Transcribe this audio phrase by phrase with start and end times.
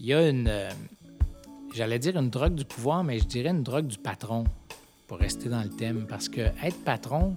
[0.00, 0.70] Il y a une, euh,
[1.74, 4.44] j'allais dire une drogue du pouvoir, mais je dirais une drogue du patron,
[5.08, 7.36] pour rester dans le thème, parce que être patron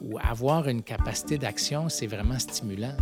[0.00, 2.96] ou avoir une capacité d'action, c'est vraiment stimulant.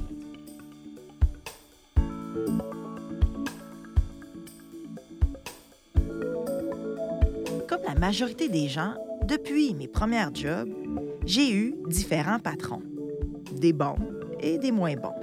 [7.69, 10.69] Comme la majorité des gens, depuis mes premières jobs,
[11.25, 12.83] j'ai eu différents patrons.
[13.53, 13.99] Des bons
[14.41, 15.15] et des moins bons.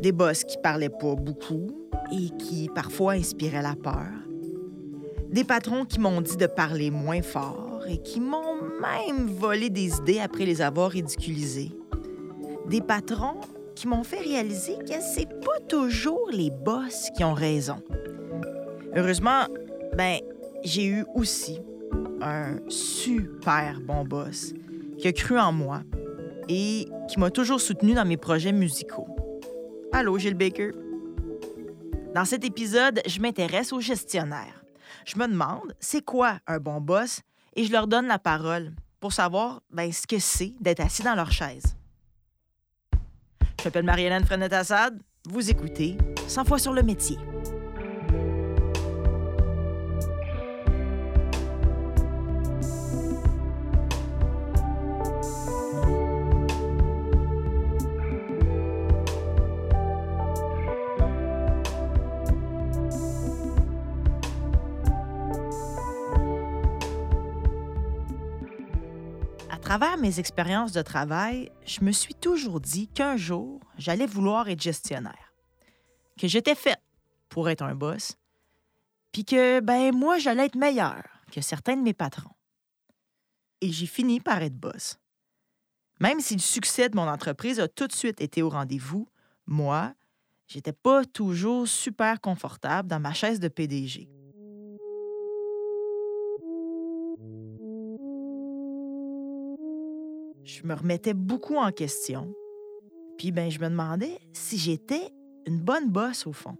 [0.00, 1.79] Des boss qui parlaient pas beaucoup
[2.12, 4.08] et qui parfois inspiraient la peur.
[5.30, 9.96] Des patrons qui m'ont dit de parler moins fort et qui m'ont même volé des
[9.98, 11.70] idées après les avoir ridiculisées.
[12.68, 13.40] Des patrons
[13.74, 17.76] qui m'ont fait réaliser que c'est pas toujours les boss qui ont raison.
[18.96, 19.44] Heureusement,
[19.96, 20.18] ben,
[20.64, 21.60] j'ai eu aussi
[22.20, 24.52] un super bon boss
[24.98, 25.82] qui a cru en moi
[26.48, 29.06] et qui m'a toujours soutenu dans mes projets musicaux.
[29.92, 30.72] Allô, Gilles Baker?
[32.14, 34.64] Dans cet épisode, je m'intéresse aux gestionnaires.
[35.06, 37.20] Je me demande c'est quoi un bon boss?
[37.54, 41.14] Et je leur donne la parole pour savoir ben, ce que c'est d'être assis dans
[41.14, 41.76] leur chaise.
[43.60, 45.00] Je m'appelle Marie-Hélène Frenette-Assad.
[45.28, 47.16] Vous écoutez 100 fois sur le métier.
[69.70, 74.60] Travers mes expériences de travail, je me suis toujours dit qu'un jour, j'allais vouloir être
[74.60, 75.32] gestionnaire.
[76.18, 76.82] Que j'étais faite
[77.28, 78.16] pour être un boss,
[79.12, 82.34] puis que, ben, moi, j'allais être meilleur que certains de mes patrons.
[83.60, 84.98] Et j'ai fini par être boss.
[86.00, 89.06] Même si le succès de mon entreprise a tout de suite été au rendez-vous,
[89.46, 89.94] moi,
[90.48, 94.08] j'étais pas toujours super confortable dans ma chaise de PDG.
[100.50, 102.34] Je me remettais beaucoup en question.
[103.18, 105.10] Puis ben, je me demandais si j'étais
[105.46, 106.56] une bonne bosse au fond.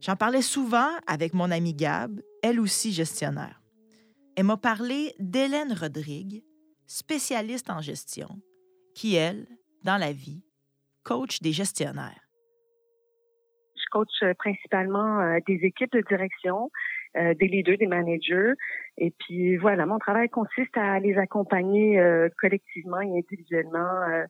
[0.00, 3.62] J'en parlais souvent avec mon amie Gab, elle aussi gestionnaire.
[4.36, 6.44] Elle m'a parlé d'Hélène Rodrigue,
[6.86, 8.28] spécialiste en gestion,
[8.94, 9.46] qui, elle,
[9.82, 10.44] dans la vie,
[11.04, 12.28] coach des gestionnaires.
[13.76, 16.70] Je coach euh, principalement euh, des équipes de direction,
[17.16, 18.54] euh, des leaders, des managers.
[18.98, 24.24] Et puis voilà, mon travail consiste à les accompagner euh, collectivement et individuellement euh,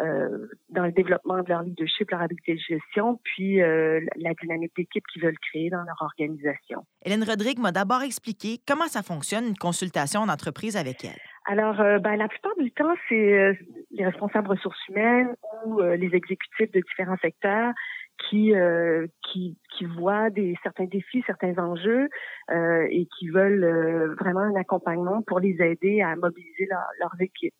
[0.00, 5.04] euh, dans le développement de leur leadership, leur habileté de gestion, puis la dynamique d'équipe
[5.12, 6.84] qu'ils veulent créer dans leur organisation.
[7.04, 11.20] Hélène Rodrigue m'a d'abord expliqué comment ça fonctionne une consultation en entreprise avec elle.
[11.46, 13.56] Alors, ben, la plupart du temps, c'est
[13.92, 17.72] les responsables ressources humaines ou les exécutifs de différents secteurs
[18.18, 22.08] qui euh, qui qui voient des certains défis, certains enjeux
[22.50, 27.20] euh, et qui veulent euh, vraiment un accompagnement pour les aider à mobiliser leur, leurs
[27.20, 27.54] équipes.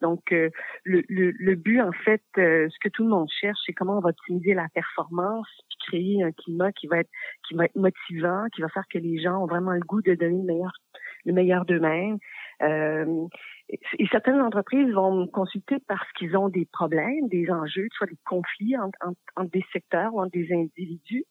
[0.00, 0.50] Donc le,
[0.84, 4.08] le, le, but en fait, ce que tout le monde cherche, c'est comment on va
[4.08, 7.10] optimiser la performance, puis créer un climat qui va être
[7.46, 10.14] qui va être motivant, qui va faire que les gens ont vraiment le goût de
[10.14, 10.72] donner le meilleur
[11.26, 12.18] le meilleur d'eux-mêmes.
[12.62, 13.26] Euh,
[13.98, 18.18] et certaines entreprises vont me consulter parce qu'ils ont des problèmes, des enjeux, soit des
[18.26, 18.98] conflits entre,
[19.52, 21.24] des secteurs ou entre des individus.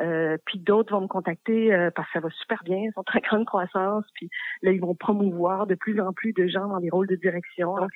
[0.00, 3.04] Euh, puis d'autres vont me contacter euh, parce que ça va super bien, ils sont
[3.14, 4.28] en grande croissance, puis
[4.62, 7.76] là ils vont promouvoir de plus en plus de gens dans les rôles de direction.
[7.76, 7.90] Donc,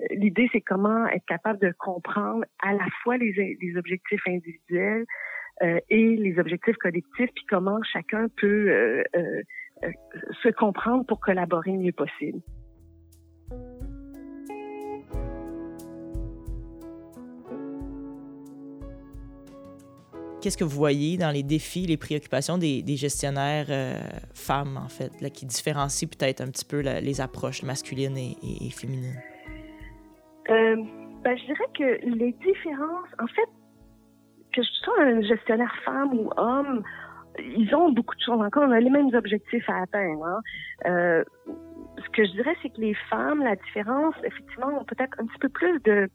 [0.00, 5.04] euh, l'idée c'est comment être capable de comprendre à la fois les, les objectifs individuels
[5.62, 9.04] euh, et les objectifs collectifs, puis comment chacun peut
[10.42, 12.40] se comprendre pour collaborer le mieux possible.
[20.44, 23.94] Qu'est-ce que vous voyez dans les défis, les préoccupations des, gestionnaires euh,
[24.34, 29.16] femmes, en fait, là, qui différencient peut-être un petit peu les approches masculines et, féminines?
[30.50, 30.76] Euh,
[31.24, 33.48] ben, je dirais que les différences, en fait,
[34.52, 36.82] que je sois un gestionnaire femme ou homme,
[37.38, 38.64] ils ont beaucoup de choses encore.
[38.68, 40.26] On a les mêmes objectifs à atteindre.
[40.26, 40.40] Hein.
[40.84, 41.24] Euh,
[42.04, 45.38] ce que je dirais, c'est que les femmes, la différence, effectivement, ont peut-être un petit
[45.38, 46.10] peu plus de,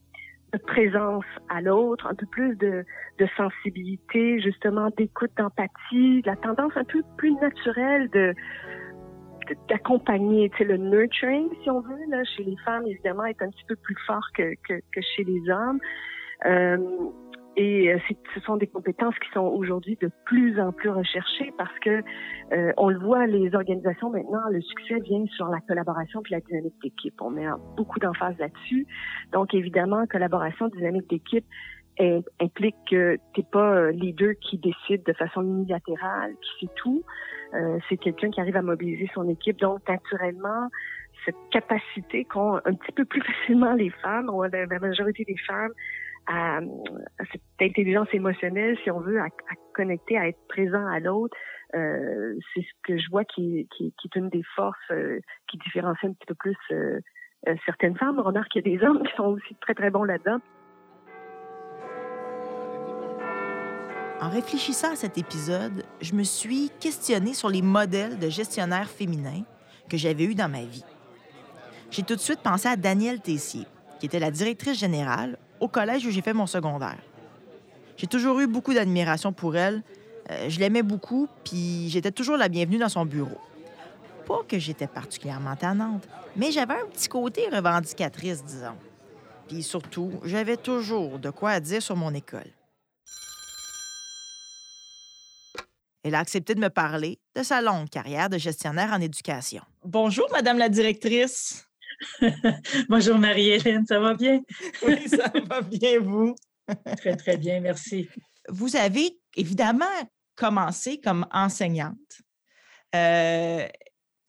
[0.58, 2.86] présence à l'autre, un peu plus de,
[3.38, 8.34] sensibilité, justement, d'écoute, d'empathie, de la tendance un peu plus naturelle de
[9.68, 13.50] d'accompagner, tu sais, le nurturing, si on veut, là, chez les femmes, évidemment, est un
[13.50, 15.80] petit peu plus fort que, que, que chez les hommes.
[16.46, 16.78] Euh,
[17.60, 18.00] et euh,
[18.34, 22.02] ce sont des compétences qui sont aujourd'hui de plus en plus recherchées parce que
[22.54, 26.40] euh, on le voit, les organisations maintenant, le succès vient sur la collaboration puis la
[26.40, 27.22] dynamique d'équipe.
[27.22, 28.88] On met beaucoup d'emphase là-dessus.
[29.34, 31.46] Donc évidemment, collaboration, dynamique d'équipe
[32.40, 37.04] implique que t'es pas les deux qui décident de façon unilatérale, qui fait tout.
[37.90, 39.60] c'est quelqu'un qui arrive à mobiliser son équipe.
[39.60, 40.70] Donc, naturellement,
[41.26, 45.74] cette capacité qu'ont un petit peu plus facilement les femmes, ou la, majorité des femmes,
[46.32, 46.60] à,
[47.32, 49.28] cette intelligence émotionnelle, si on veut, à,
[49.74, 51.36] connecter, à être présent à l'autre,
[51.76, 56.14] euh, c'est ce que je vois qui, est une des forces euh, qui différencie un
[56.14, 57.00] petit peu plus euh,
[57.66, 58.20] certaines femmes.
[58.20, 60.40] On remarque qu'il y a des hommes qui sont aussi très, très bons là-dedans.
[64.22, 69.44] En réfléchissant à cet épisode, je me suis questionnée sur les modèles de gestionnaires féminins
[69.90, 70.84] que j'avais eus dans ma vie
[71.92, 73.66] j'ai tout de suite pensé à Danielle Tessier,
[74.00, 77.00] qui était la directrice générale au collège où j'ai fait mon secondaire.
[77.98, 79.84] J'ai toujours eu beaucoup d'admiration pour elle.
[80.32, 83.38] Euh, je l'aimais beaucoup, puis j'étais toujours la bienvenue dans son bureau.
[84.26, 88.78] Pas que j'étais particulièrement tannante, mais j'avais un petit côté revendicatrice, disons.
[89.48, 92.52] Puis surtout, j'avais toujours de quoi dire sur mon école.
[96.04, 99.64] Elle a accepté de me parler de sa longue carrière de gestionnaire en éducation.
[99.84, 101.69] Bonjour, Madame la directrice.
[102.90, 104.42] Bonjour Marie-Hélène, ça va bien?
[104.86, 106.36] oui, ça va bien, vous?
[106.98, 108.08] très, très bien, merci.
[108.48, 109.86] Vous avez évidemment
[110.36, 112.22] commencé comme enseignante.
[112.96, 113.68] Euh,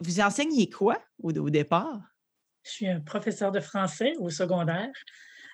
[0.01, 2.01] vous enseignez quoi au, départ?
[2.65, 4.91] Je suis un professeur de français au secondaire.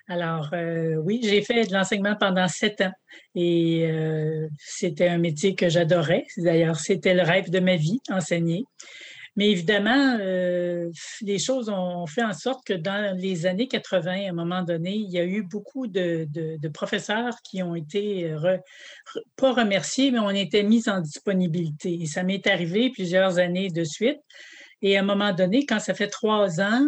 [0.09, 2.93] Alors, euh, oui, j'ai fait de l'enseignement pendant sept ans
[3.35, 6.25] et euh, c'était un métier que j'adorais.
[6.37, 8.65] D'ailleurs, c'était le rêve de ma vie, enseigner.
[9.37, 10.91] Mais évidemment, euh,
[11.21, 14.95] les choses ont fait en sorte que dans les années 80, à un moment donné,
[14.95, 16.27] il y a eu beaucoup de,
[16.73, 18.35] professeurs qui ont été
[19.37, 22.03] pas remerciés, mais ont été mis en disponibilité.
[22.03, 24.21] Et ça m'est arrivé plusieurs années de suite.
[24.83, 26.87] Et à un moment donné, quand ça fait trois ans,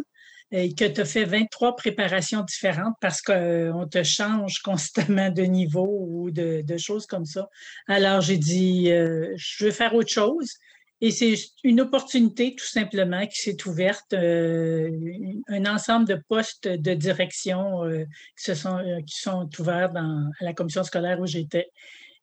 [0.51, 6.06] et que tu as fait 23 préparations différentes parce qu'on te change constamment de niveau
[6.09, 7.49] ou de, choses comme ça.
[7.87, 10.55] Alors, j'ai dit, euh, je veux faire autre chose.
[11.00, 14.91] Et c'est une opportunité tout simplement qui s'est ouverte, euh,
[15.47, 18.05] un ensemble de postes de direction euh,
[18.37, 21.71] qui, se sont, euh, qui sont ouverts dans, à la commission scolaire où j'étais.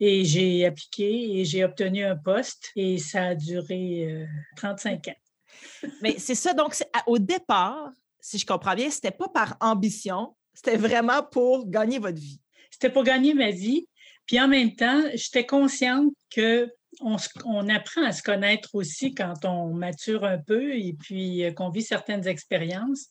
[0.01, 4.27] Et j'ai appliqué et j'ai obtenu un poste et ça a duré
[4.57, 5.88] 35 ans.
[6.01, 6.75] Mais c'est ça, donc
[7.07, 12.19] au départ, si je comprends bien, c'était pas par ambition, c'était vraiment pour gagner votre
[12.19, 12.42] vie.
[12.71, 13.88] C'était pour gagner ma vie.
[14.25, 16.69] Puis en même temps, j'étais consciente que
[17.01, 21.69] on, apprend à se connaître aussi quand on mature un peu et puis euh, qu'on
[21.69, 23.07] vit certaines expériences,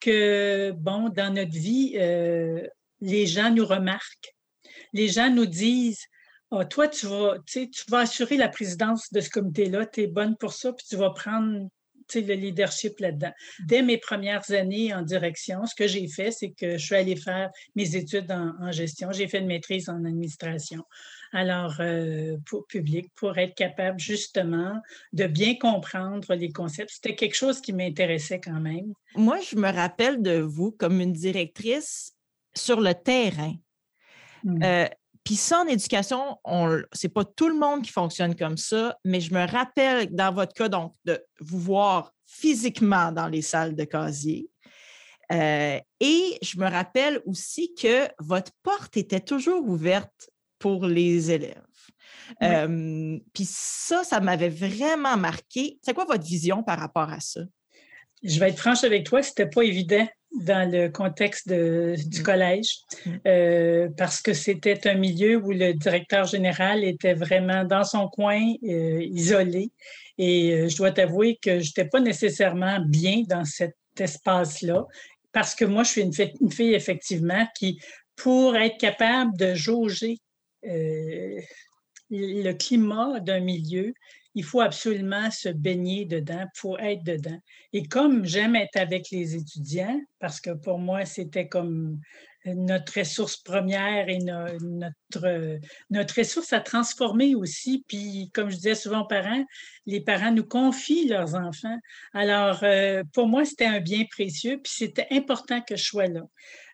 [0.00, 2.66] que, bon, dans notre vie, euh,
[3.00, 4.34] les gens nous remarquent.
[4.92, 6.04] Les gens nous disent,
[6.50, 10.36] oh, toi, tu vas, tu vas assurer la présidence de ce comité-là, tu es bonne
[10.36, 11.68] pour ça, puis tu vas prendre
[12.14, 13.32] le leadership là-dedans.
[13.66, 17.16] Dès mes premières années en direction, ce que j'ai fait, c'est que je suis allée
[17.16, 19.12] faire mes études en, gestion.
[19.12, 20.84] J'ai fait une maîtrise en administration.
[21.32, 24.80] Alors, euh, pour public, pour être capable justement
[25.12, 28.92] de bien comprendre les concepts, c'était quelque chose qui m'intéressait quand même.
[29.14, 32.12] Moi, je me rappelle de vous comme une directrice
[32.54, 33.54] sur le terrain.
[34.44, 34.62] Mmh.
[34.62, 34.88] Euh,
[35.28, 36.38] puis ça, en éducation,
[36.94, 40.54] c'est pas tout le monde qui fonctionne comme ça, mais je me rappelle dans votre
[40.54, 44.48] cas, donc, de vous voir physiquement dans les salles de casier.
[45.30, 51.60] Euh, et je me rappelle aussi que votre porte était toujours ouverte pour les élèves.
[52.42, 55.78] Euh, puis ça, ça m'avait vraiment marqué.
[55.82, 57.42] C'est quoi votre vision par rapport à ça?
[58.22, 62.22] Je vais être franche avec toi, c'était pas évident dans le contexte du mm.
[62.22, 63.10] collège mm.
[63.26, 68.40] euh, parce que c'était un milieu où le directeur général était vraiment dans son coin,
[68.64, 69.70] euh, isolé.
[70.18, 74.86] Et euh, je dois t'avouer que je n'étais pas nécessairement bien dans cet espace-là
[75.32, 77.80] parce que moi, je suis une, une, fille, effectivement, qui,
[78.16, 80.18] pour être capable de jauger
[82.10, 83.92] le climat d'un milieu,
[84.38, 87.38] il faut absolument se baigner dedans, il faut être dedans.
[87.72, 92.00] Et comme j'aime être avec les étudiants, parce que pour moi, c'était comme
[92.44, 95.58] notre ressource première et notre,
[95.90, 97.84] notre ressource à transformer aussi.
[97.88, 99.44] Puis, comme je disais souvent aux parents,
[99.86, 101.76] les parents nous confient leurs enfants.
[102.14, 106.22] Alors, euh, pour moi, c'était un bien précieux, puis c'était important que je sois là.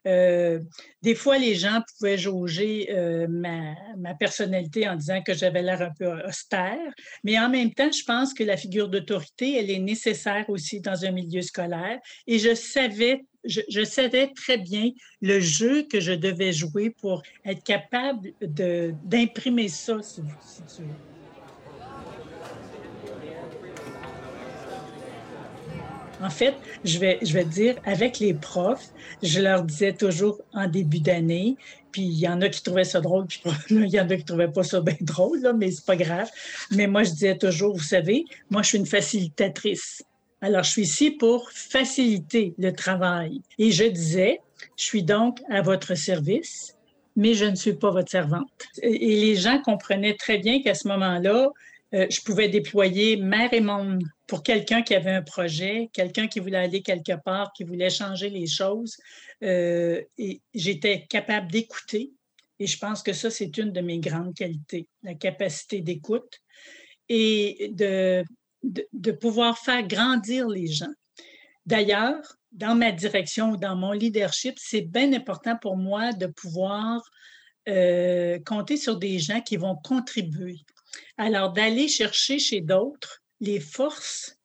[0.07, 0.61] Euh,
[1.03, 5.93] des fois, les gens pouvaient jauger euh, ma, personnalité en disant que j'avais l'air un
[5.99, 6.93] peu austère,
[7.23, 11.05] mais en même temps, je pense que la figure d'autorité, elle est nécessaire aussi dans
[11.05, 11.99] un milieu scolaire.
[12.27, 17.63] Et je savais je, savais très bien le jeu que je devais jouer pour être
[17.63, 20.23] capable d'imprimer ça, si.
[26.25, 26.55] En fait,
[26.85, 28.89] je vais, je vais dire, avec les profs,
[29.23, 31.57] je leur disais toujours en début d'année,
[31.93, 34.25] Puis il y en a qui trouvaient ça drôle, puis il y en a qui
[34.25, 36.31] trouvaient pas ça bien drôle, là, mais c'est pas grave.
[36.71, 40.03] Mais moi, je disais toujours, vous savez, moi, je suis une facilitatrice.
[40.41, 43.43] Alors, je suis ici pour faciliter le travail.
[43.59, 44.41] Et je disais,
[44.77, 46.75] je suis donc à votre service,
[47.17, 48.65] mais je ne suis pas votre servante.
[48.83, 51.51] Et les gens comprenaient très bien qu'à ce moment-là,
[51.95, 56.41] euh, je pouvais déployer mère et monde pour quelqu'un qui avait un projet, quelqu'un qui
[56.41, 58.97] voulait aller quelque part, qui voulait changer les choses.
[59.43, 62.13] Euh, et j'étais capable d'écouter.
[62.59, 66.41] Et je pense que ça, c'est une de mes grandes qualités, la capacité d'écoute
[67.09, 68.25] et de,
[68.63, 70.93] de, pouvoir faire grandir les gens.
[71.67, 77.03] D'ailleurs, dans ma direction, dans mon leadership, c'est bien important pour moi de pouvoir
[77.69, 80.61] euh, compter sur des gens qui vont contribuer.
[81.17, 84.37] Alors, d'aller chercher chez d'autres les forces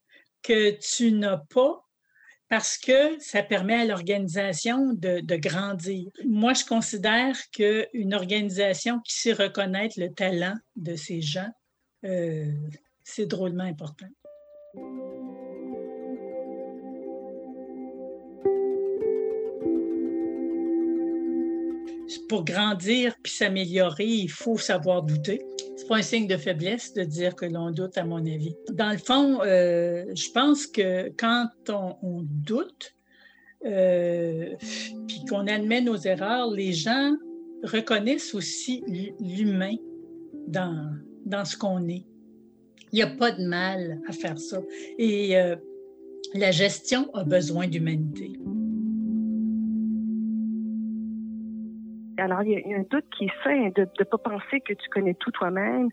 [0.42, 1.86] que tu n'as pas
[2.50, 6.10] parce que ça permet à l'organisation de, grandir.
[6.26, 11.50] Moi, je considère qu'une organisation qui sait reconnaître le talent de ces gens,
[12.06, 12.52] euh,
[13.04, 14.08] c'est drôlement important.
[22.30, 25.42] Pour grandir puis s'améliorer, il faut savoir douter.
[25.80, 28.54] C'est pas un signe de faiblesse de dire que l'on doute, à mon avis.
[28.74, 32.94] Dans le fond, euh, je pense que quand on, doute,
[33.66, 34.56] euh,
[35.08, 37.16] puis qu'on admet nos erreurs, les gens
[37.64, 38.84] reconnaissent aussi
[39.22, 39.76] l'humain
[40.48, 42.06] dans, dans ce qu'on est.
[42.92, 44.62] Il n'y a pas de mal à faire ça.
[44.98, 45.56] Et euh,
[46.34, 48.34] la gestion a besoin d'humanité.
[52.20, 54.90] Alors, il y, a, un doute qui est sain de ne pas penser que tu
[54.90, 55.90] connais tout toi-même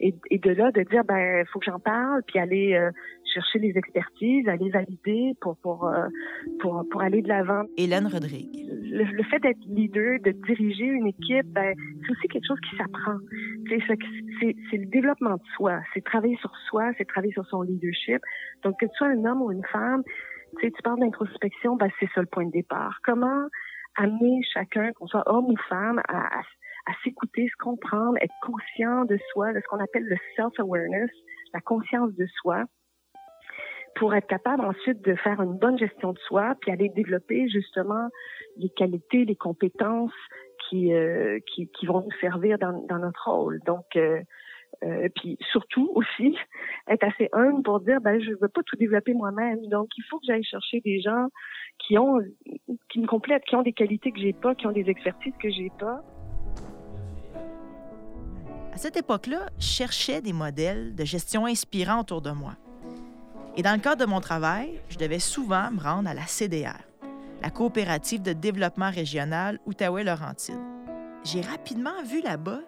[0.00, 2.90] et, de là, de dire, ben, faut que j'en parle, puis aller euh,
[3.34, 6.06] chercher les expertises, aller valider pour, pour, euh,
[6.60, 7.64] pour, pour aller de l'avant.
[7.76, 8.48] Hélène Rodrigue.
[8.82, 13.18] Le, fait d'être leader, de diriger une équipe, ben, c'est aussi quelque chose qui s'apprend.
[13.68, 18.20] C'est le développement de soi, c'est travailler sur soi, c'est travailler sur son leadership.
[18.64, 20.02] Donc, que tu sois un homme ou une femme,
[20.60, 23.00] tu parles d'introspection, ben, c'est ça le point de départ.
[23.04, 23.48] Comment
[24.00, 26.42] amener chacun, qu'on soit homme ou femme, à,
[27.04, 31.10] s'écouter, se comprendre, être conscient de soi, de ce qu'on appelle le self-awareness,
[31.54, 32.64] la conscience de soi,
[33.96, 38.08] pour être capable ensuite de faire une bonne gestion de soi, puis aller développer justement
[38.56, 40.12] les qualités, les compétences
[40.68, 43.60] qui, euh, qui, qui, vont nous servir dans, dans notre rôle.
[43.66, 44.20] Donc, euh,
[44.82, 46.36] euh, puis surtout aussi
[46.88, 49.60] être assez humble pour dire ben je veux pas tout développer moi-même.
[49.66, 51.28] Donc il faut que j'aille chercher des gens
[51.78, 52.20] qui ont
[52.88, 55.50] qui me complètent qui ont des qualités que j'ai pas qui ont des expertises que
[55.50, 56.02] j'ai pas.
[58.72, 62.52] À cette époque-là je cherchais des modèles de gestion inspirants autour de moi.
[63.56, 66.78] Et dans le cadre de mon travail je devais souvent me rendre à la CDR
[67.42, 70.60] la coopérative de développement régional Outaouais-Laurentide.
[71.24, 72.60] J'ai rapidement vu là-bas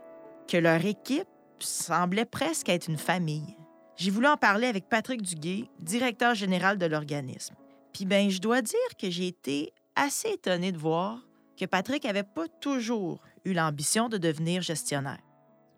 [0.49, 1.29] que leur équipe
[1.63, 3.57] semblait presque être une famille.
[3.97, 7.55] J'ai voulu en parler avec Patrick Duguay, directeur général de l'organisme.
[7.93, 11.27] Puis ben, je dois dire que j'ai été assez étonné de voir
[11.59, 15.21] que Patrick n'avait pas toujours eu l'ambition de devenir gestionnaire.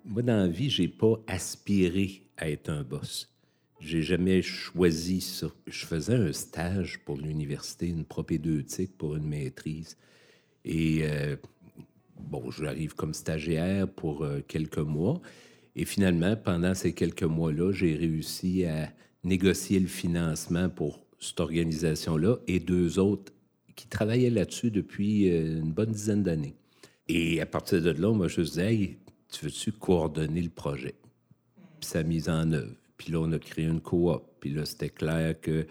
[0.05, 3.31] Moi, dans la vie, j'ai pas aspiré à être un boss.
[3.81, 5.49] J'ai jamais choisi ça.
[5.67, 9.97] Je faisais un stage pour l'université, une propédeutique pour une maîtrise.
[10.65, 11.37] Et euh,
[12.19, 15.21] bon, j'arrive comme stagiaire pour euh, quelques mois.
[15.77, 18.93] Et finalement, pendant ces quelques mois-là, j'ai réussi à
[19.25, 23.33] négocier le financement pour cette organisation-là et deux autres
[23.75, 26.55] qui travaillaient là-dessus depuis euh, une bonne dizaine d'années.
[27.09, 28.99] Et à partir de là, moi, je disais, hey,
[29.33, 30.95] tu veux-tu coordonner le projet?
[31.81, 32.75] Puis sa mise en œuvre.
[32.97, 34.23] Puis là, on a créé une coop.
[34.41, 35.67] Puis là, c'était clair que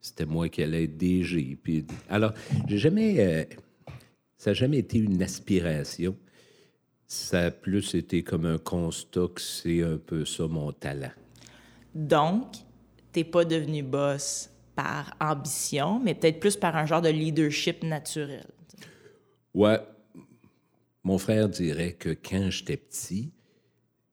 [0.00, 1.58] c'était moi qui allais être DG.
[1.62, 2.32] Puis, alors,
[2.66, 3.16] j'ai jamais...
[3.18, 3.44] Euh,
[4.38, 6.16] ça n'a jamais été une aspiration
[7.12, 11.12] ça a plus été comme un constat que c'est un peu ça mon talent.
[11.94, 12.46] Donc,
[13.12, 18.46] t'es pas devenu boss par ambition, mais peut-être plus par un genre de leadership naturel.
[19.52, 19.78] Ouais.
[21.04, 23.30] Mon frère dirait que quand j'étais petit,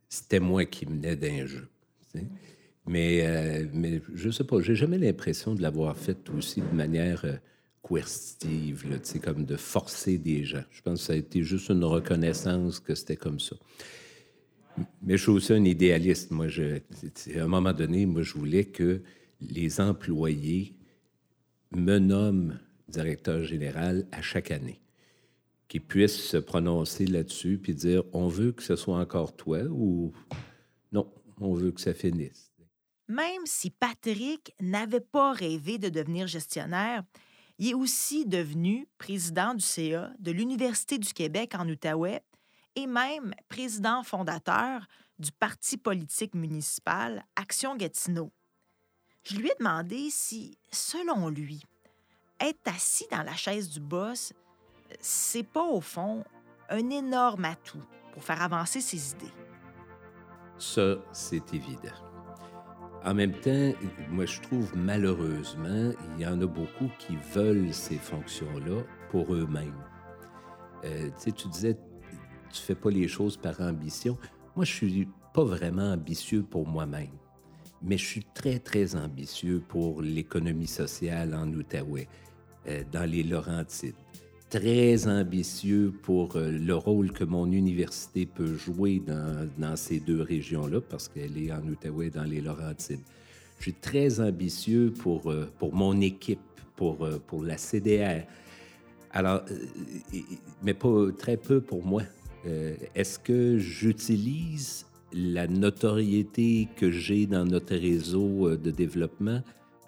[0.10, 1.70] c'était moi qui menais d'un jeu.
[2.86, 7.24] Mais, euh, mais je sais pas, j'ai jamais l'impression de l'avoir fait aussi de manière
[7.24, 7.38] euh,
[7.90, 10.64] coercitive, là, comme de forcer des gens.
[10.70, 13.56] Je pense que ça a été juste une reconnaissance que c'était comme ça.
[15.02, 16.30] Mais je suis aussi un idéaliste.
[16.30, 16.78] Moi, je,
[17.36, 19.02] à un moment donné, moi, je voulais que
[19.42, 20.76] les employés
[21.72, 24.82] me nomment directeur général à chaque année,
[25.68, 30.14] qu'ils puissent se prononcer là-dessus puis dire on veut que ce soit encore toi ou
[30.92, 32.52] non, on veut que ça finisse.
[33.08, 37.04] Même si Patrick n'avait pas rêvé de devenir gestionnaire,
[37.62, 42.24] Il est aussi devenu président du CA de l'Université du Québec en Outaouais
[42.76, 44.88] et même président fondateur
[45.20, 48.32] du parti politique municipal Action Gatineau.
[49.24, 51.62] Je lui ai demandé si, selon lui,
[52.40, 54.32] être assis dans la chaise du boss,
[55.02, 56.24] c'est pas au fond
[56.70, 59.34] un énorme atout pour faire avancer ses idées.
[60.58, 62.09] Ça, c'est évident.
[63.06, 63.72] En même temps,
[64.10, 69.74] moi, je trouve malheureusement, il y en a beaucoup qui veulent ces fonctions-là pour eux-mêmes.
[70.84, 71.78] Euh, tu sais, tu disais,
[72.52, 74.18] tu fais pas les choses par ambition.
[74.56, 77.18] Moi, je suis pas vraiment ambitieux pour moi-même,
[77.82, 82.10] mais je suis très, très ambitieux pour l'économie sociale en Outaouais,
[82.68, 83.96] euh, dans les Laurentides
[84.50, 90.82] très ambitieux pour euh, le rôle que mon université peut jouer dans, ces deux régions-là,
[90.82, 93.02] parce qu'elle est en Outaouais, dans les Laurentides.
[93.58, 96.40] Je suis très ambitieux pour, euh, pour mon équipe,
[96.76, 98.24] pour, euh, pour la CDR.
[99.12, 99.44] Alors,
[100.64, 102.04] mais pas très peu pour moi.
[102.94, 109.42] Est-ce que j'utilise la notoriété que j'ai dans notre réseau de développement?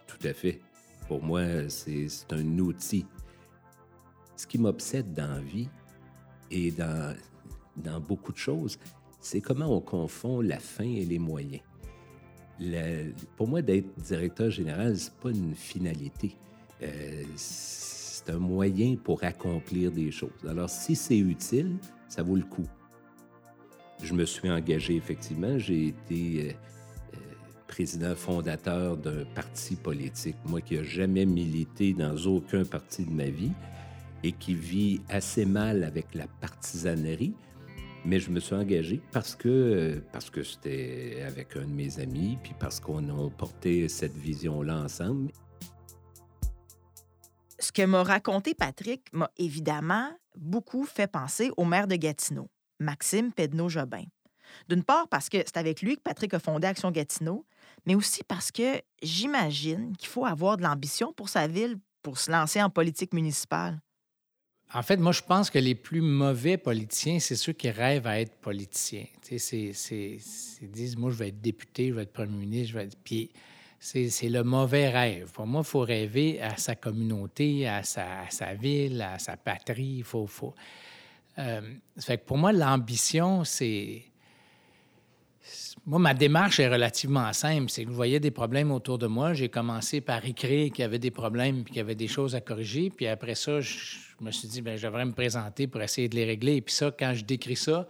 [0.07, 0.59] Tout à fait.
[1.07, 3.05] Pour moi, c'est un outil
[4.41, 5.69] ce qui m'obsède dans la vie
[6.49, 7.15] et dans,
[7.99, 8.79] beaucoup de choses,
[9.19, 11.61] c'est comment on confond la fin et les moyens.
[13.37, 16.35] pour moi, d'être directeur général, c'est pas une finalité.
[16.81, 20.31] Euh, c'est un moyen pour accomplir des choses.
[20.49, 21.77] Alors, si c'est utile,
[22.09, 22.67] ça vaut le coup.
[24.01, 25.59] Je me suis engagé, effectivement.
[25.59, 26.53] J'ai été euh,
[27.13, 27.17] euh,
[27.67, 33.29] président fondateur d'un parti politique, moi qui n'ai jamais milité dans aucun parti de ma
[33.29, 33.51] vie
[34.23, 37.33] et qui vit assez mal avec la partisanerie.
[38.03, 42.37] Mais je me suis engagé parce que parce que c'était avec un de mes amis,
[42.41, 45.31] puis parce qu'on a porté cette vision-là ensemble.
[47.59, 52.49] Ce que m'a raconté Patrick m'a évidemment beaucoup fait penser au maire de Gatineau,
[52.79, 54.05] Maxime Pedneau-Jobin.
[54.67, 57.45] D'une part parce que c'est avec lui que Patrick a fondé Action Gatineau,
[57.85, 62.31] mais aussi parce que j'imagine qu'il faut avoir de l'ambition pour sa ville pour se
[62.31, 63.79] lancer en politique municipale.
[64.73, 68.21] En fait, moi, je pense que les plus mauvais politiciens, c'est ceux qui rêvent à
[68.21, 69.05] être politiciens.
[69.29, 70.19] Ils
[70.61, 72.97] disent, moi, je vais être député, je vais être premier ministre, je vais être...
[73.03, 73.31] Puis
[73.79, 75.31] c'est, le mauvais rêve.
[75.33, 80.03] Pour moi, il faut rêver à sa communauté, à sa, sa ville, à sa patrie.
[80.03, 80.27] Faut...
[80.27, 80.53] faut...
[81.37, 81.61] Euh,
[81.99, 84.03] fait que pour moi, l'ambition, c'est
[85.85, 87.69] moi, ma démarche est relativement simple.
[87.69, 89.33] C'est que je voyais des problèmes autour de moi.
[89.33, 92.35] J'ai commencé par écrire qu'il y avait des problèmes puis qu'il y avait des choses
[92.35, 92.89] à corriger.
[92.89, 96.25] Puis après ça, je, me suis dit, bien, je me présenter pour essayer de les
[96.25, 96.57] régler.
[96.57, 97.87] Et puis ça, quand je décris ça,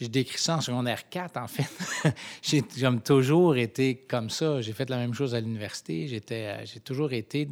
[0.00, 2.12] je décris ça en secondaire 4, en fait.
[2.42, 2.62] j'ai
[3.02, 4.60] toujours été comme ça.
[4.60, 6.08] J'ai fait la même chose à l'université.
[6.08, 7.48] J'étais, j'ai toujours été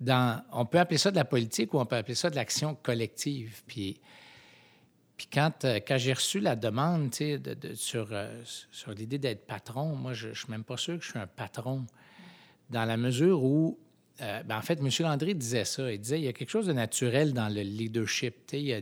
[0.00, 0.42] dans...
[0.52, 3.62] On peut appeler ça de la politique ou on peut appeler ça de l'action collective.
[3.66, 4.00] Puis
[5.20, 8.40] puis quand, euh, quand j'ai reçu la demande de, sur, euh,
[8.72, 11.26] sur l'idée d'être patron, moi, je ne suis même pas sûr que je suis un
[11.26, 11.84] patron,
[12.70, 13.78] dans la mesure où,
[14.22, 14.88] euh, ben, en fait, M.
[15.00, 15.92] Landry disait ça.
[15.92, 18.34] Il disait il y a quelque chose de naturel dans le leadership.
[18.54, 18.80] Il y a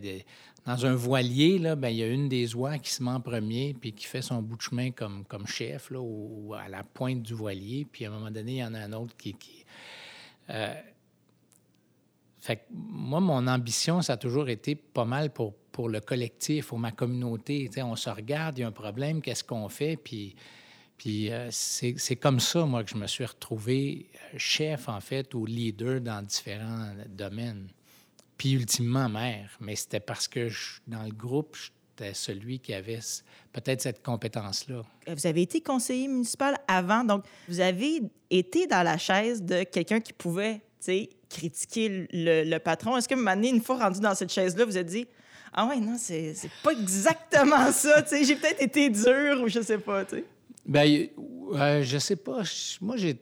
[0.64, 3.20] dans un voilier, là, ben, il y a une des oies qui se met en
[3.20, 6.84] premier puis qui fait son bout de chemin comme, comme chef là, ou, à la
[6.84, 7.84] pointe du voilier.
[7.84, 9.34] Puis à un moment donné, il y en a un autre qui.
[12.38, 16.78] fait moi, mon ambition, ça a toujours été pas mal pour pour le collectif, pour
[16.80, 17.70] ma communauté.
[17.76, 19.96] on se regarde, il y a un problème, qu'est-ce qu'on fait?
[19.96, 20.34] Puis,
[20.96, 25.32] puis euh, c'est comme ça, moi, que je me suis retrouvé euh, chef, en fait,
[25.34, 27.68] ou leader dans différents domaines.
[28.36, 29.56] Puis ultimement maire.
[29.60, 30.48] Mais c'était parce que
[30.88, 32.98] dans le groupe, j'étais celui qui avait
[33.52, 34.82] peut-être cette compétence-là.
[35.06, 40.00] Vous avez été conseiller municipal avant, donc vous avez été dans la chaise de quelqu'un
[40.00, 40.60] qui pouvait
[41.30, 42.96] critiquer le, patron.
[42.96, 45.06] Est-ce que, une fois rendu dans cette chaise-là, vous avez dit
[45.52, 48.02] ah ouais, non, c'est pas exactement ça.
[48.02, 50.04] Tu sais, j'ai peut-être été dur ou je sais pas.
[50.04, 50.24] Tu sais.
[50.66, 51.08] Ben,
[51.82, 52.42] je sais pas.
[52.80, 53.18] Moi, j'ai.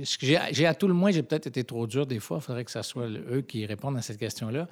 [0.00, 2.38] J'ai à tout le moins, j'ai peut-être été trop dur des fois.
[2.40, 4.66] Il faudrait que ce soit eux qui répondent à cette question-là.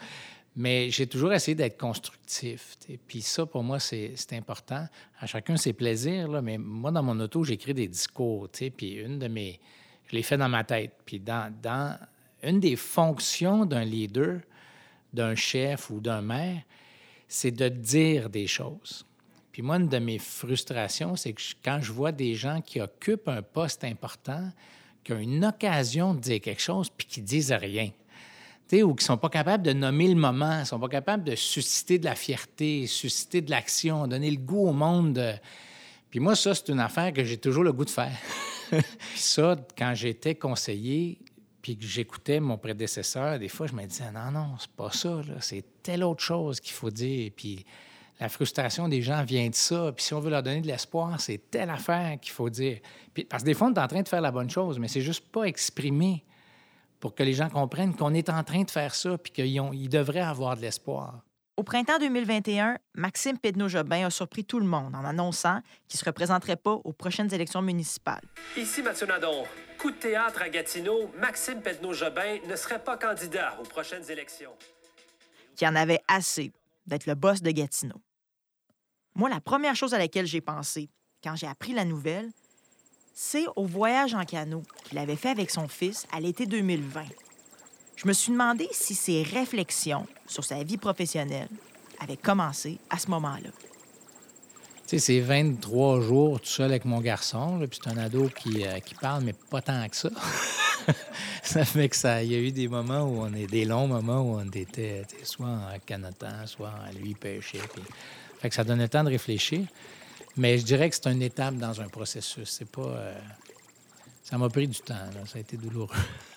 [0.59, 2.79] Mais j'ai toujours essayé d'être constructif.
[3.07, 4.89] Puis ça, pour moi, c'est important.
[5.21, 8.49] À chacun ses plaisirs, là, mais moi, dans mon auto, j'écris des discours.
[8.49, 9.61] Puis une de mes.
[10.07, 10.93] Je l'ai fait dans ma tête.
[11.05, 11.99] Puis dans, dans
[12.43, 14.41] une des fonctions d'un leader,
[15.17, 16.63] d'un chef ou d'un maire,
[17.27, 19.05] c'est de dire des choses.
[19.51, 23.29] Puis moi, une de mes frustrations, c'est que quand je vois des gens qui occupent
[23.29, 24.53] un poste important,
[25.03, 27.91] qui ont une occasion de dire quelque chose, puis qui disent rien,
[28.73, 31.35] ou qui ne sont pas capables de nommer le moment, ne sont pas capables de
[31.35, 35.41] susciter de la fierté, susciter de l'action, donner le goût au monde.
[36.11, 38.17] Puis moi, ça, c'est une affaire que j'ai toujours le goût de faire.
[38.71, 38.83] puis
[39.15, 41.19] ça, quand j'étais conseiller,
[41.67, 45.21] puis que j'écoutais mon prédécesseur, des fois, je me disais, non, non, c'est pas ça,
[45.41, 47.33] c'est telle autre chose qu'il faut dire.
[47.35, 47.67] Puis
[48.21, 49.91] la frustration des gens vient de ça.
[49.91, 52.79] Puis si on veut leur donner de l'espoir, c'est telle affaire qu'il faut dire.
[53.13, 54.87] Puis, parce que des fois, on est en train de faire la bonne chose, mais
[54.87, 56.23] c'est juste pas exprimé
[57.01, 60.21] pour que les gens comprennent qu'on est en train de faire ça, puis qu'ils devraient
[60.21, 61.21] avoir de l'espoir.
[61.59, 66.05] Au printemps 2021, Maxime Pedneau-Jobin a surpris tout le monde en annonçant qu'il ne se
[66.05, 68.21] représenterait pas aux prochaines élections municipales.
[68.59, 69.45] Ici Mathieu Nadon.
[69.79, 74.53] Coup de théâtre à Gatineau, Maxime Pedneau-Jobin ne serait pas candidat aux prochaines élections.
[75.57, 76.53] Qui en avait assez
[76.87, 78.03] d'être le boss de Gatineau.
[79.15, 80.91] Moi, la première chose à laquelle j'ai pensé
[81.25, 82.31] quand j'ai appris la nouvelle,
[83.15, 87.05] c'est au voyage en canot qu'il avait fait avec son fils à l'été 2020
[87.97, 91.49] je me suis demandé si ses réflexions sur sa vie professionnelle
[91.99, 93.51] avaient commencé à ce moment-là.
[94.87, 98.65] Tu sais, c'est 23 jours tout seul avec mon garçon, puis c'est un ado qui,
[98.65, 100.11] euh, qui, parle, mais pas tant que ça.
[101.43, 103.89] ça fait que ça, il y a eu des moments où on est, des longs
[103.89, 107.59] moments où on était soit en canotant, soit à lui pêcher.
[107.75, 107.83] Puis...
[108.39, 109.67] Fait que ça donne le temps de réfléchir.
[110.37, 112.49] Mais je dirais que c'est une étape dans un processus.
[112.49, 112.83] C'est pas.
[112.83, 113.19] Euh,
[114.23, 114.95] ça m'a pris du temps,
[115.27, 115.97] ça a été douloureux.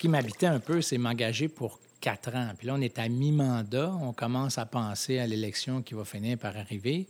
[0.00, 2.48] Qui m'habitait un peu, c'est m'engager pour quatre ans.
[2.56, 3.92] Puis là, on est à mi-mandat.
[4.00, 7.06] On commence à penser à l'élection qui va finir par arriver.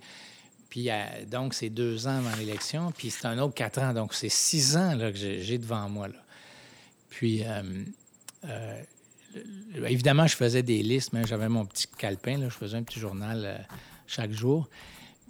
[0.71, 2.91] Puis euh, donc, c'est deux ans avant l'élection.
[2.91, 3.95] Puis c'est un autre quatre ans.
[3.95, 6.09] Donc, c'est six ans là, que j'ai devant moi.
[7.11, 7.63] Puis, euh,
[8.47, 8.83] euh,
[9.87, 11.13] évidemment, je faisais des listes.
[11.13, 12.41] Mais j'avais mon petit calepin.
[12.43, 13.69] Je faisais un petit journal
[14.09, 14.69] chaque jour.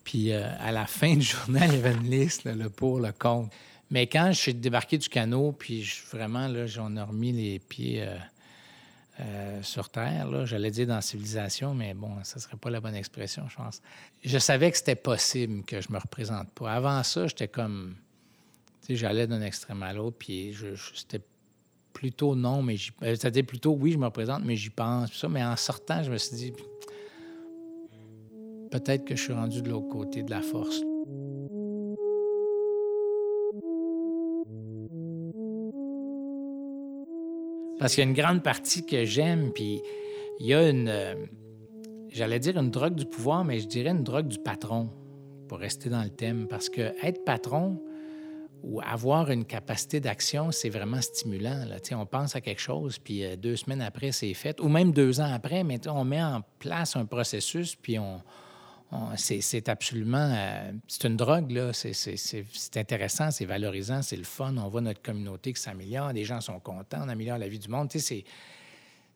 [0.03, 3.55] Puis à la fin du journal, il y avait une liste, le pour, le contre.
[3.91, 8.03] Mais quand je suis débarqué du canot, puis vraiment, là, j'en ai remis les pieds
[8.03, 8.17] euh,
[9.21, 13.49] euh, sur terre, j'allais dire dans civilisation, mais bon, ça serait pas la bonne expression,
[13.49, 13.83] je pense.
[14.25, 16.73] Je savais que c'était possible que je me représente pas.
[16.73, 17.97] Avant ça, j'étais comme...
[18.83, 21.21] Tu sais, j'allais d'un extrême à l'autre, puis je, c'était
[21.93, 22.93] plutôt non, mais j'y...
[23.03, 25.29] Euh, c'est-à-dire plutôt oui, je me représente, mais j'y pense, ça.
[25.29, 26.53] Mais en sortant, je me suis dit...
[28.71, 30.81] Peut-être que je suis rendu de l'autre côté de la force.
[37.81, 39.81] Parce qu'il y a une grande partie que j'aime, puis
[40.39, 41.15] il y a une, euh,
[42.11, 44.91] j'allais dire une drogue du pouvoir, mais je dirais une drogue du patron,
[45.49, 46.47] pour rester dans le thème.
[46.47, 47.83] Parce que être patron
[48.63, 51.65] ou avoir une capacité d'action, c'est vraiment stimulant.
[51.65, 51.77] Là.
[51.93, 55.19] on pense à quelque chose, puis euh, deux semaines après, c'est fait, ou même deux
[55.23, 58.21] ans après, mais on met en place un processus, puis on,
[59.17, 60.33] c'est absolument.
[60.33, 61.73] Euh, c'est une drogue, là.
[61.73, 64.57] C'est intéressant, c'est valorisant, c'est le fun.
[64.57, 67.69] On voit notre communauté qui s'améliore, les gens sont contents, on améliore la vie du
[67.69, 67.89] monde.
[67.89, 68.25] Tu sais,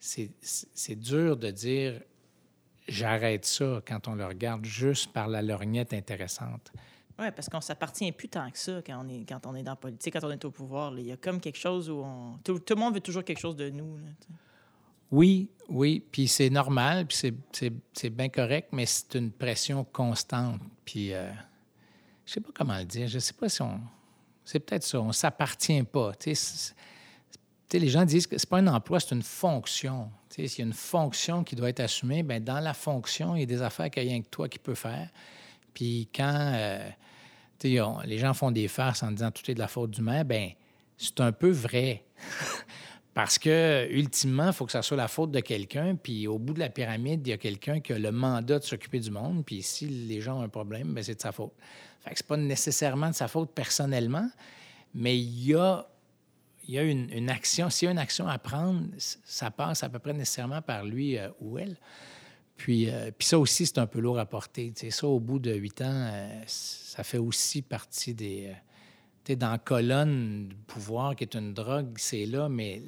[0.01, 2.01] c'est dur de dire
[2.87, 6.71] j'arrête ça quand on le regarde juste par la lorgnette intéressante.
[7.19, 9.73] Oui, parce qu'on s'appartient plus tant que ça quand on est, quand on est dans
[9.73, 10.99] la politique, quand on est au pouvoir.
[10.99, 12.39] Il y a comme quelque chose où on...
[12.43, 13.99] tout, le monde veut toujours quelque chose de nous.
[15.15, 17.33] Oui, oui, puis c'est normal, puis
[17.93, 20.61] c'est bien correct, mais c'est une pression constante.
[20.85, 21.31] Puis euh,
[22.27, 23.81] je sais pas comment le dire, je sais pas si on...
[24.45, 26.13] C'est peut-être ça, on s'appartient pas.
[27.73, 30.11] Les gens disent que c'est pas un emploi, c'est une fonction.
[30.31, 33.43] S'il y a une fonction qui doit être assumée, bien, dans la fonction, il y
[33.45, 35.11] a des affaires qu'il n'y a rien que toi qui peux faire.
[35.73, 36.91] Puis quand euh,
[37.63, 40.51] les gens font des farces en disant tout est de la faute du maire, bien,
[40.99, 42.05] c'est un peu vrai.
[43.15, 45.95] Parce que, ultimement, il faut que ça soit la faute de quelqu'un.
[45.95, 48.65] Puis, au bout de la pyramide, il y a quelqu'un qui a le mandat de
[48.65, 49.45] s'occuper du monde.
[49.47, 51.53] Puis, si les gens ont un problème, ben, c'est de sa faute.
[52.01, 54.29] Fait que c'est pas nécessairement de sa faute personnellement,
[54.95, 55.87] mais il y a,
[56.67, 57.71] il y a une, action.
[57.71, 61.17] S'il y a une action à prendre, ça passe à peu près nécessairement par lui
[61.17, 61.77] euh, ou elle.
[62.57, 64.73] Puis, euh, puis ça aussi, c'est un peu lourd à porter.
[64.91, 68.53] ça, au bout de huit ans, euh, ça fait aussi partie des
[69.33, 72.83] dans la colonne du pouvoir, qui est une drogue, c'est là, mais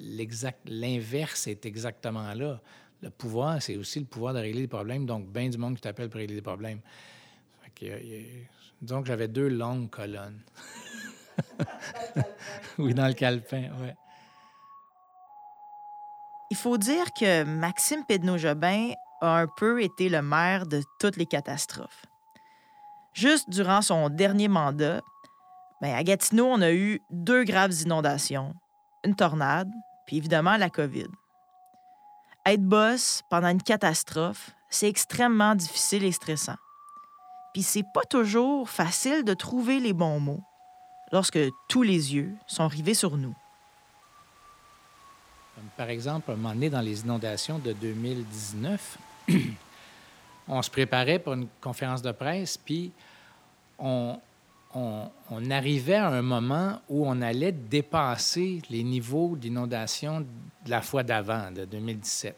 [0.67, 2.61] l'inverse est exactement là.
[3.03, 5.83] Le pouvoir, c'est aussi le pouvoir de régler des problèmes, donc bien du monde qui
[5.83, 6.81] t'appelle pour régler des problèmes.
[8.83, 10.41] donc, j'avais deux longues colonnes.
[12.79, 13.89] oui, dans le calepin, oui.
[16.51, 21.27] Il faut dire que Maxime Pedneau-Jobin a un peu été le maire de toutes les
[21.27, 22.07] catastrophes.
[23.13, 25.03] Juste durant son dernier mandat,
[25.83, 28.55] Bien, à Gatineau, on a eu deux graves inondations,
[29.05, 29.71] une tornade,
[30.07, 31.09] puis évidemment la COVID.
[32.47, 36.57] Être boss pendant une catastrophe, c'est extrêmement difficile et stressant.
[37.53, 40.43] Puis c'est pas toujours facile de trouver les bons mots
[41.13, 43.35] lorsque tous les yeux sont rivés sur nous.
[45.77, 48.99] Par exemple, un moment donné, dans les inondations de 2019,
[50.49, 52.93] on se préparait pour une conférence de presse, puis
[53.79, 54.19] on,
[54.77, 61.03] on, arrivait à un moment où on allait dépasser les niveaux d'inondation de la fois
[61.03, 62.37] d'avant, de 2017.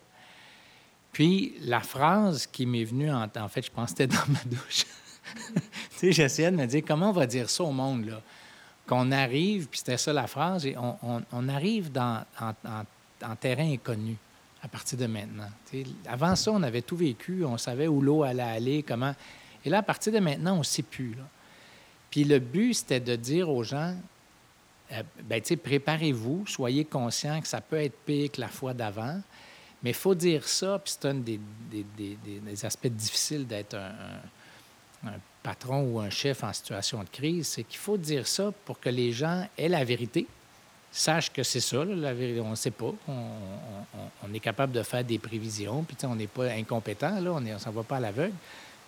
[1.12, 4.86] Puis la phrase qui m'est venue, en, fait, je pense que c'était dans ma douche.
[6.02, 8.20] j'essayais de me dire comment on va dire ça au monde, là?
[8.86, 14.16] Qu'on arrive, puis c'était ça la phrase, et on, arrive dans, en, terrain inconnu
[14.62, 15.50] à partir de maintenant.
[16.06, 19.14] Avant ça, on avait tout vécu, on savait où l'eau allait aller, comment.
[19.62, 21.14] Et là, à partir de maintenant, on ne sait plus.
[22.10, 23.94] Puis le but, c'était de dire aux gens,
[24.92, 28.72] euh, ben, tu sais, préparez-vous, soyez conscients que ça peut être pire que la fois
[28.72, 29.20] d'avant,
[29.82, 31.38] mais il faut dire ça, puis c'est un des,
[31.70, 35.10] des- des- aspects difficiles d'être un,
[35.42, 38.88] patron ou un chef en situation de crise, c'est qu'il faut dire ça pour que
[38.88, 40.26] les gens aient la vérité,
[40.90, 42.40] sachent que c'est ça, la vérité.
[42.40, 42.92] On ne sait pas.
[43.06, 47.56] On, est capable de faire des prévisions, puis on n'est pas incompétent, là, on ne
[47.56, 48.34] s'en va pas à l'aveugle,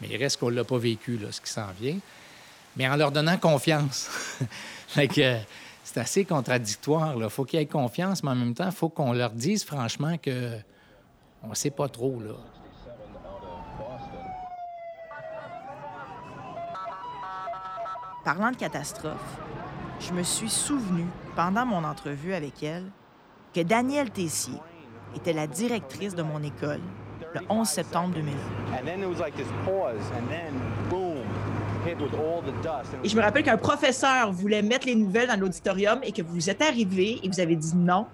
[0.01, 1.99] mais il reste qu'on ne l'a pas vécu, là, ce qui s'en vient
[2.77, 4.09] mais en leur donnant confiance.
[4.89, 5.37] Fait que,
[5.85, 7.15] c'est assez contradictoire.
[7.17, 10.17] Il faut qu'ils aient confiance, mais en même temps, il faut qu'on leur dise franchement
[10.19, 10.57] que
[11.43, 12.21] on ne sait pas trop.
[12.21, 12.35] Là.
[18.25, 19.39] Parlant de catastrophe,
[19.99, 22.85] je me suis souvenu, pendant mon entrevue avec elle,
[23.55, 24.59] que Danielle Tessier
[25.17, 26.81] était la directrice de mon école
[27.35, 28.35] le 11 septembre 2001.
[33.03, 36.51] Et je me rappelle qu'un professeur voulait mettre les nouvelles dans l'auditorium et que vous
[36.51, 38.07] êtes arrivé et vous avez dit non,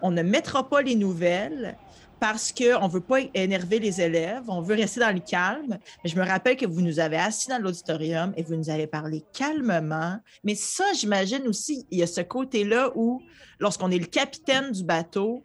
[0.00, 1.76] on ne mettra pas les nouvelles
[2.20, 5.78] parce qu'on ne veut pas énerver les élèves, on veut rester dans le calme.
[6.04, 8.86] Mais je me rappelle que vous nous avez assis dans l'auditorium et vous nous avez
[8.86, 10.18] parlé calmement.
[10.44, 13.20] Mais ça, j'imagine aussi, il y a ce côté-là où,
[13.58, 15.42] lorsqu'on est le capitaine du bateau,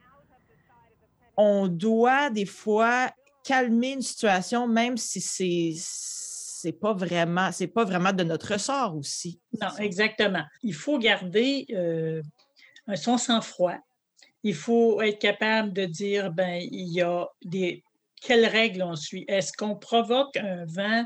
[1.36, 3.10] on doit des fois
[3.44, 5.74] calmer une situation, même si c'est
[6.62, 9.40] c'est pas vraiment c'est pas vraiment de notre ressort aussi.
[9.62, 10.46] Non, exactement.
[10.64, 12.22] Il faut garder euh,
[12.88, 13.78] un son sang-froid.
[14.44, 17.84] Il faut être capable de dire, ben, il y a des...
[18.22, 19.26] Quelles règles on suit?
[19.28, 21.04] Est-ce qu'on provoque un vent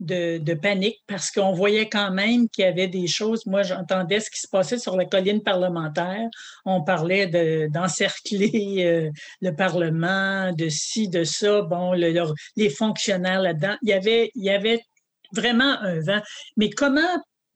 [0.00, 1.00] de, de panique?
[1.06, 3.46] Parce qu'on voyait quand même qu'il y avait des choses.
[3.46, 6.28] Moi, j'entendais ce qui se passait sur la colline parlementaire.
[6.64, 9.10] On parlait de- d'encercler euh,
[9.40, 11.62] le Parlement, de ci, de ça.
[11.62, 13.76] Bon, les fonctionnaires là-dedans.
[13.82, 14.82] Il y avait, il y avait
[15.32, 16.20] vraiment un vent.
[16.56, 17.00] Mais comment,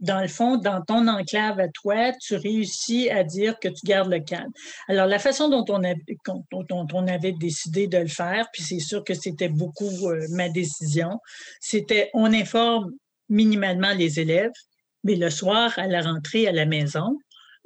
[0.01, 4.11] dans le fond, dans ton enclave à toi, tu réussis à dire que tu gardes
[4.11, 4.53] le calme?
[4.89, 9.49] Alors, la façon dont on, avait, décidé de le faire, puis c'est sûr que c'était
[9.49, 11.21] beaucoup euh, ma décision,
[11.61, 12.93] c'était on informe
[13.29, 14.53] minimalement les élèves,
[15.05, 17.19] mais le soir, à la rentrée à la maison,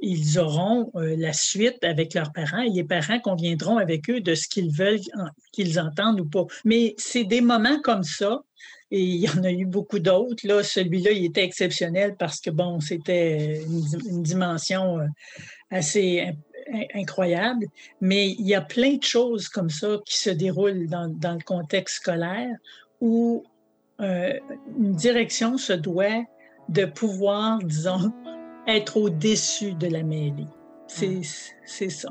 [0.03, 4.35] ils auront euh, la suite avec leurs parents et les parents conviendront avec eux de
[4.35, 6.44] ce qu'ils veulent en- qu'ils entendent ou pas.
[6.64, 8.40] Mais c'est des moments comme ça
[8.90, 10.46] et il y en a eu beaucoup d'autres.
[10.46, 15.07] Là, celui-là, il était exceptionnel parce que, bon, c'était une, di- une dimension euh,
[15.70, 16.35] assez in-
[16.72, 17.66] in- incroyable.
[18.00, 21.44] Mais il y a plein de choses comme ça qui se déroulent dans, dans le
[21.44, 22.55] contexte scolaire
[23.00, 23.44] où
[24.00, 24.33] euh,
[24.79, 26.24] une direction se doit
[26.68, 28.12] de pouvoir, disons,
[28.66, 30.46] être au-dessus de la mêlée.
[31.64, 32.09] C'est ça.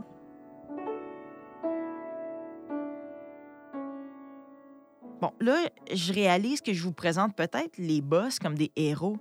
[5.22, 9.18] Bon, là, je réalise que je vous présente peut-être les boss comme des héros,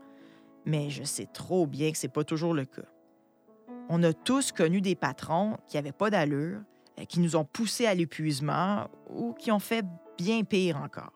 [0.65, 2.87] mais je sais trop bien que c'est pas toujours le cas.
[3.89, 6.61] On a tous connu des patrons qui n'avaient pas d'allure,
[6.99, 9.85] euh, qui nous ont poussés à l'épuisement ou qui ont fait
[10.17, 11.13] bien pire encore.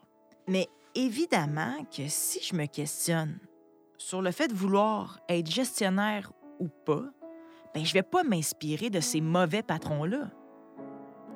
[0.48, 3.38] Mais évidemment que si je me questionne
[3.98, 7.04] sur le fait de vouloir être gestionnaire ou pas,
[7.72, 10.30] ben je vais pas m'inspirer de ces mauvais patrons-là.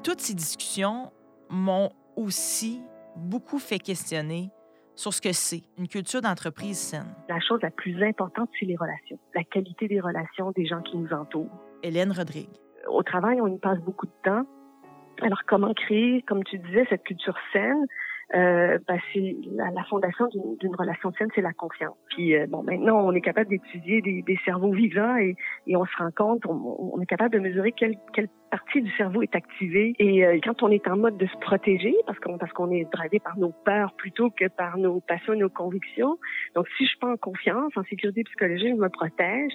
[0.02, 1.12] Toutes ces discussions
[1.48, 2.80] m'ont aussi
[3.16, 4.50] beaucoup fait questionner
[4.94, 7.14] sur ce que c'est une culture d'entreprise saine.
[7.28, 10.96] La chose la plus importante, c'est les relations, la qualité des relations des gens qui
[10.96, 11.50] nous entourent.
[11.82, 12.48] Hélène Rodrigue.
[12.88, 14.46] Au travail, on y passe beaucoup de temps.
[15.22, 17.86] Alors, comment créer, comme tu disais, cette culture saine?
[18.34, 20.26] Euh, ben, c'est la, la fondation
[20.60, 21.96] d'une relation saine, c'est la confiance.
[22.10, 25.36] Puis euh, bon, maintenant, on est capable d'étudier des, des cerveaux vivants et,
[25.68, 27.96] et on se rend compte, on, on est capable de mesurer quelle,
[28.50, 29.94] partie du cerveau est activée.
[29.98, 32.90] Et euh, quand on est en mode de se protéger, parce qu'on parce qu'on est
[32.92, 36.18] drivé par nos peurs plutôt que par nos passions et nos convictions.
[36.54, 39.52] Donc, si je suis pas en confiance, en sécurité psychologique, je me protège.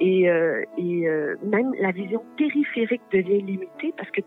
[0.00, 4.20] Et, euh, et euh, même la vision périphérique devient limitée parce que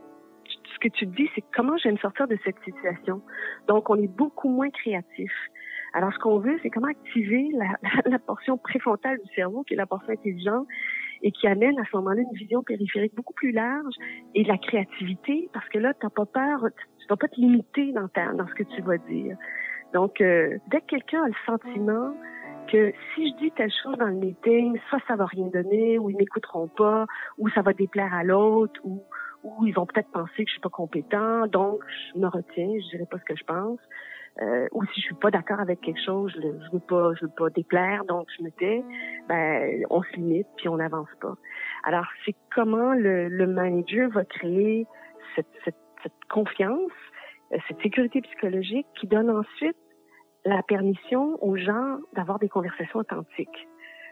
[0.84, 3.22] que tu dis, c'est comment je vais me sortir de cette situation.
[3.68, 5.32] Donc, on est beaucoup moins créatif.
[5.94, 9.78] Alors, ce qu'on veut, c'est comment activer la, la portion préfrontale du cerveau, qui est
[9.78, 10.68] la portion intelligente,
[11.22, 13.94] et qui amène à ce moment-là une vision périphérique beaucoup plus large
[14.36, 16.68] et de la créativité, parce que là, tu n'as pas peur,
[16.98, 19.38] tu ne vas pas te limiter dans, ta, dans ce que tu vas dire.
[19.94, 22.14] Donc, euh, dès que quelqu'un a le sentiment
[22.68, 26.10] que si je dis telle chose dans le meeting, soit ça va rien donner, ou
[26.10, 27.06] ils m'écouteront pas,
[27.38, 29.04] ou ça va déplaire à l'autre, ou,
[29.44, 32.90] ou ils vont peut-être penser que je suis pas compétent, donc je me retiens, je
[32.90, 33.80] dirai pas ce que je pense.
[34.42, 37.26] Euh, ou si je suis pas d'accord avec quelque chose, je, je veux pas, je
[37.26, 38.84] veux pas déplaire, donc je me tais.
[39.28, 41.36] Ben, on se limite puis on n'avance pas.
[41.84, 44.88] Alors, c'est comment le, le, manager va créer
[45.36, 46.92] cette, cette, cette confiance,
[47.52, 49.78] euh, cette sécurité psychologique qui donne ensuite
[50.46, 53.68] la permission aux gens d'avoir des conversations authentiques,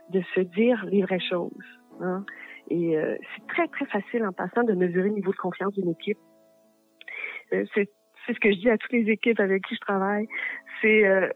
[0.10, 1.80] de se dire les vraies choses.
[2.00, 2.26] Hein?
[2.72, 5.90] Et euh, c'est très, très facile en passant de mesurer le niveau de confiance d'une
[5.90, 6.18] équipe.
[7.52, 7.90] Euh, c'est
[8.28, 10.26] ce que je dis à toutes les équipes avec qui je travaille,
[10.82, 11.28] c'est euh,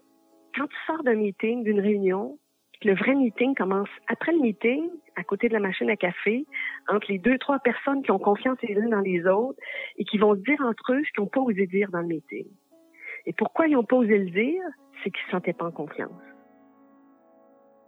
[0.56, 2.40] quand tu sors d'un meeting, d'une réunion,
[2.86, 6.46] le vrai meeting commence après le meeting, à côté de la machine à café,
[6.88, 9.60] entre les deux, trois personnes qui ont confiance les unes dans les autres
[9.98, 12.48] et qui vont dire entre eux ce qu'ils n'ont pas osé dire dans le meeting.
[13.26, 14.64] Et pourquoi ils n'ont pas osé le dire?
[15.04, 16.12] C'est qu'ils ne se sentaient pas en confiance.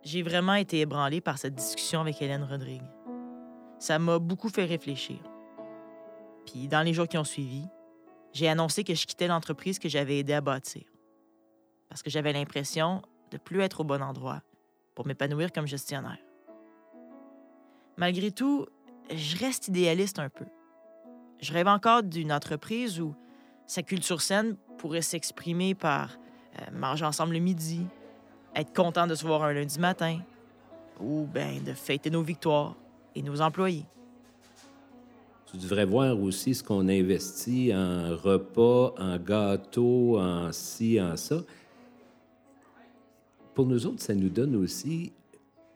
[0.03, 2.81] J'ai vraiment été ébranlée par cette discussion avec Hélène Rodrigue.
[3.79, 5.19] Ça m'a beaucoup fait réfléchir.
[6.45, 7.67] Puis dans les jours qui ont suivi,
[8.33, 10.83] j'ai annoncé que je quittais l'entreprise que j'avais aidé à bâtir.
[11.89, 14.41] Parce que j'avais l'impression de plus être au bon endroit
[14.95, 16.17] pour m'épanouir comme gestionnaire.
[17.97, 18.65] Malgré tout,
[19.13, 20.45] je reste idéaliste un peu.
[21.39, 23.15] Je rêve encore d'une entreprise où
[23.65, 26.17] sa culture saine pourrait s'exprimer par
[26.59, 27.85] euh, manger ensemble le midi,
[28.55, 30.19] être content de se voir un lundi matin,
[30.99, 32.75] ou bien de fêter nos victoires
[33.17, 33.85] et nos employés.
[35.49, 41.43] Tu devrais voir aussi ce qu'on investit en repas, en gâteaux, en ci, en ça.
[43.55, 45.13] Pour nous autres, ça nous donne aussi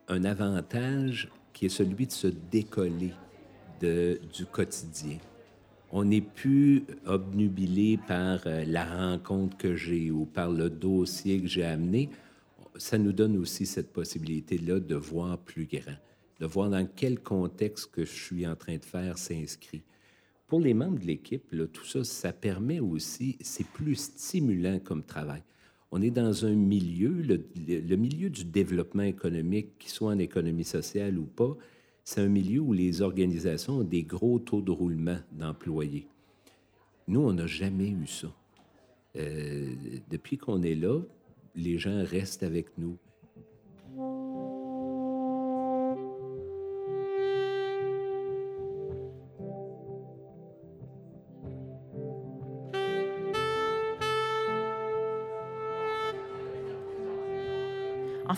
[0.07, 3.13] un avantage qui est celui de se décoller
[3.81, 5.17] du quotidien.
[5.91, 11.47] On n'est plus obnubilé par euh, la rencontre que j'ai ou par le dossier que
[11.47, 12.09] j'ai amené.
[12.77, 15.97] Ça nous donne aussi cette possibilité-là de voir plus grand
[16.41, 19.83] de voir dans quel contexte que je suis en train de faire s'inscrit.
[20.47, 25.43] Pour les membres de l'équipe, tout ça, ça permet aussi, c'est plus stimulant comme travail.
[25.91, 31.19] On est dans un milieu, le, milieu du développement économique, qu'il soit en économie sociale
[31.19, 31.55] ou pas,
[32.03, 36.07] c'est un milieu où les organisations ont des gros taux de roulement d'employés.
[37.07, 38.33] Nous, on n'a jamais eu ça.
[39.15, 39.75] Euh,
[40.09, 41.01] depuis qu'on est là,
[41.55, 42.97] les gens restent avec nous.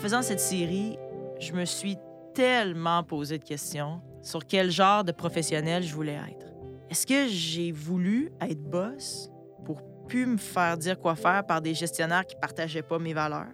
[0.04, 1.00] Faisant cette série,
[1.40, 1.96] je me suis
[2.34, 6.48] tellement posé de questions sur quel genre de professionnel je voulais être.
[6.90, 9.32] Est-ce que j'ai voulu être boss
[9.64, 13.48] pour plus me faire dire quoi faire par des gestionnaires qui partageaient pas mes valeurs?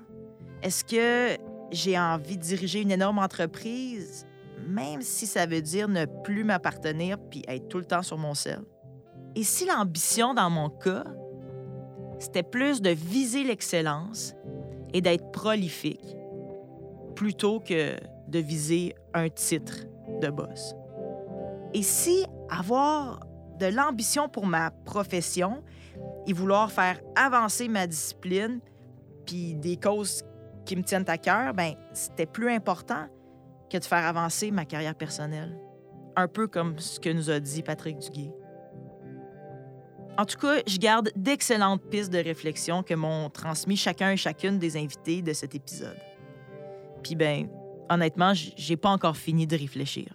[0.64, 1.40] Est-ce que
[1.72, 4.26] j'ai envie de diriger une énorme entreprise,
[4.68, 8.34] même si ça veut dire ne plus m'appartenir puis être tout le temps sur mon
[8.34, 8.62] sel?
[9.36, 11.04] Et si l'ambition dans mon cas,
[12.18, 14.34] c'était plus de viser l'excellence
[14.96, 16.16] et d'être prolifique,
[17.20, 17.98] plutôt que
[18.30, 19.74] de viser un titre
[20.22, 20.74] de boss.
[21.74, 23.20] Et si avoir
[23.60, 25.62] de l'ambition pour ma profession
[26.26, 28.62] et vouloir faire avancer ma discipline,
[29.26, 30.24] puis des causes
[30.66, 33.08] qui me tiennent à cœur, ben c'était plus important
[33.70, 35.60] que de faire avancer ma carrière personnelle.
[36.16, 38.32] Un peu comme ce que nous a dit Patrick Duguay.
[40.18, 44.58] En tout cas, je garde d'excellentes pistes de réflexion que m'ont transmis chacun et chacune
[44.58, 45.98] des invités de cet épisode.
[47.04, 47.50] Puis ben,
[47.90, 50.08] honnêtement, j'ai pas encore fini de réfléchir.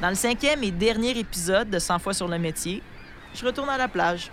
[0.00, 2.82] Dans le cinquième et dernier épisode de 100 fois sur le métier,
[3.34, 4.30] je retourne à la plage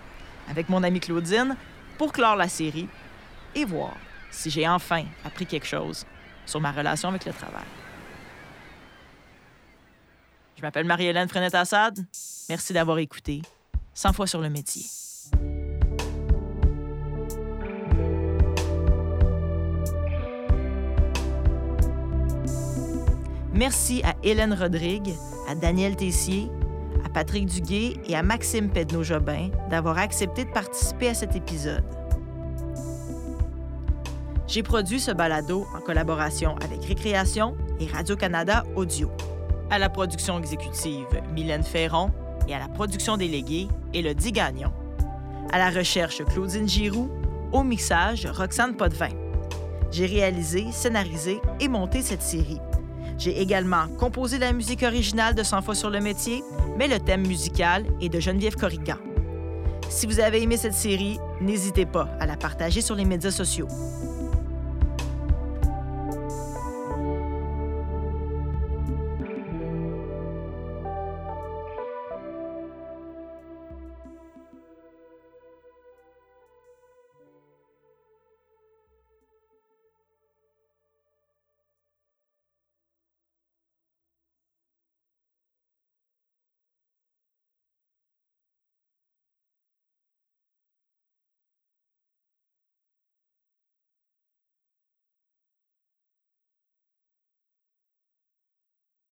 [0.49, 1.55] avec mon amie Claudine
[1.97, 2.89] pour clore la série
[3.55, 3.95] et voir
[4.31, 6.05] si j'ai enfin appris quelque chose
[6.45, 7.63] sur ma relation avec le travail.
[10.57, 12.05] Je m'appelle Marie-Hélène Frenette-Assad.
[12.49, 13.41] Merci d'avoir écouté
[14.01, 14.81] 100 fois sur le métier.
[23.53, 25.13] Merci à Hélène Rodrigue,
[25.47, 26.49] à Daniel Tessier,
[27.05, 31.83] à Patrick Duguay et à Maxime Pedneau-Jobin d'avoir accepté de participer à cet épisode.
[34.47, 39.11] J'ai produit ce balado en collaboration avec Récréation et Radio-Canada Audio.
[39.69, 41.05] À la production exécutive,
[41.35, 42.11] Mylène Ferron
[42.47, 44.71] et à la production déléguée, Élodie Gagnon.
[45.51, 47.09] À la recherche, Claudine Giroux.
[47.51, 49.09] Au mixage, Roxane Potvin.
[49.91, 52.59] J'ai réalisé, scénarisé et monté cette série.
[53.17, 56.43] J'ai également composé la musique originale de 100 fois sur le métier
[56.77, 58.97] mais le thème musical est de Geneviève Corrigan.
[59.89, 63.67] Si vous avez aimé cette série, n'hésitez pas à la partager sur les médias sociaux.